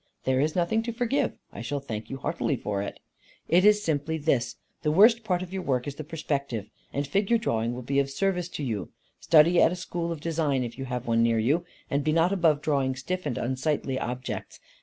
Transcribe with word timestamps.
"There 0.23 0.39
is 0.39 0.55
nothing 0.55 0.81
to 0.81 0.91
forgive. 0.91 1.33
I 1.53 1.61
shall 1.61 1.79
thank 1.79 2.09
you 2.09 2.17
heartily 2.17 2.55
for 2.55 2.81
it." 2.81 2.99
"It 3.47 3.63
is 3.63 3.83
simply 3.83 4.17
this: 4.17 4.55
The 4.81 4.89
worst 4.91 5.23
part 5.23 5.43
of 5.43 5.53
your 5.53 5.61
work 5.61 5.85
is 5.85 5.93
the 5.93 6.03
perspective. 6.03 6.71
And 6.91 7.05
figure 7.05 7.37
drawing 7.37 7.75
will 7.75 7.83
be 7.83 7.99
of 7.99 8.09
service 8.09 8.49
to 8.57 8.63
you. 8.63 8.89
Study 9.19 9.61
at 9.61 9.71
a 9.71 9.75
school 9.75 10.11
of 10.11 10.19
design, 10.19 10.63
if 10.63 10.75
you 10.75 10.85
have 10.85 11.05
one 11.05 11.21
near 11.21 11.37
you; 11.37 11.65
and 11.87 12.03
be 12.03 12.13
not 12.13 12.33
above 12.33 12.63
drawing 12.63 12.95
stiff 12.95 13.27
and 13.27 13.37
unsightly 13.37 13.99
objects. 13.99 14.59